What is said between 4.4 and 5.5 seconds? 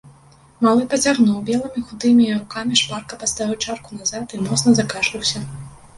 моцна закашляўся.